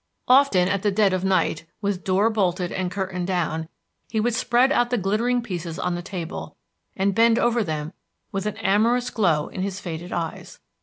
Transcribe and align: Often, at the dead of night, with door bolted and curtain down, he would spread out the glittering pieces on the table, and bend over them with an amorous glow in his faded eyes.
Often, 0.27 0.67
at 0.69 0.81
the 0.81 0.89
dead 0.89 1.13
of 1.13 1.23
night, 1.23 1.65
with 1.79 2.03
door 2.03 2.31
bolted 2.31 2.71
and 2.71 2.89
curtain 2.89 3.23
down, 3.23 3.69
he 4.09 4.19
would 4.19 4.33
spread 4.33 4.71
out 4.71 4.89
the 4.89 4.97
glittering 4.97 5.43
pieces 5.43 5.77
on 5.77 5.93
the 5.93 6.01
table, 6.01 6.57
and 6.95 7.13
bend 7.13 7.37
over 7.37 7.63
them 7.63 7.93
with 8.31 8.47
an 8.47 8.57
amorous 8.57 9.11
glow 9.11 9.47
in 9.49 9.61
his 9.61 9.79
faded 9.79 10.11
eyes. 10.11 10.59